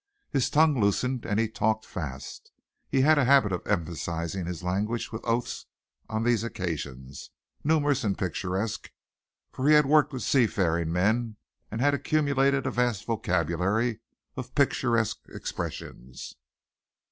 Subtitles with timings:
[0.31, 2.49] His tongue loosened and he talked fast.
[2.89, 5.67] He had a habit of emphasizing his language with oaths
[6.09, 7.29] on these occasions
[7.63, 8.89] numerous and picturesque,
[9.51, 11.37] for he had worked with sea faring men
[11.69, 13.99] and had accumulated a vast vocabulary
[14.35, 16.33] of picturesque expressions.